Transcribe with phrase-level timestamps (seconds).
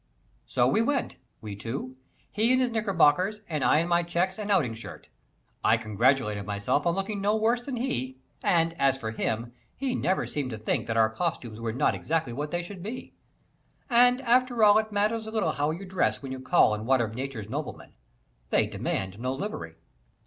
[0.47, 1.95] So we went we two
[2.31, 5.09] he in his knickerbockers and I in my checks and outing shirt.
[5.63, 10.25] I congratulated myself on looking no worse than he, and as for him, he never
[10.25, 13.13] seemed to think that our costumes were not exactly what they should be;
[13.91, 17.13] and after all it matters little how you dress when you call on one of
[17.13, 17.93] Nature's noblemen
[18.49, 19.75] they demand no livery.